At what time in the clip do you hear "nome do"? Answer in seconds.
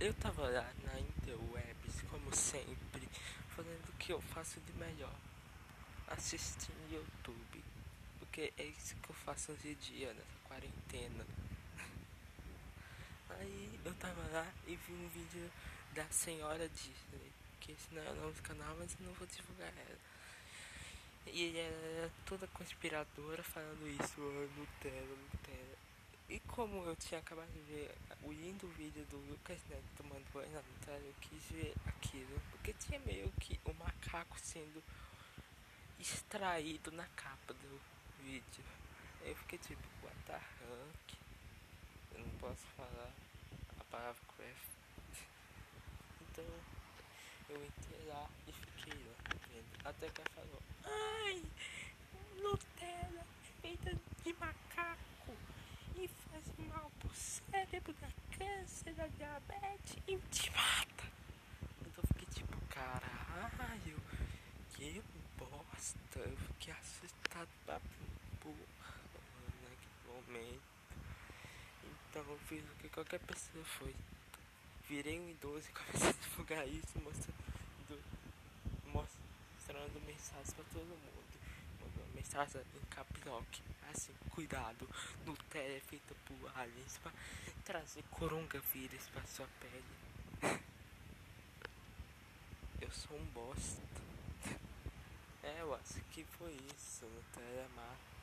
18.14-18.42